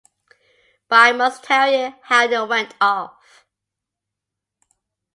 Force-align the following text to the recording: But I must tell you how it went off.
But 0.87 0.95
I 0.95 1.11
must 1.11 1.43
tell 1.43 1.71
you 1.71 1.93
how 2.01 2.23
it 2.25 2.49
went 2.49 2.73
off. 2.81 3.45